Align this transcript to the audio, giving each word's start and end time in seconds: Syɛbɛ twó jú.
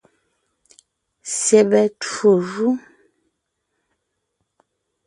Syɛbɛ 1.39 1.81
twó 2.01 2.31
jú. 2.51 2.69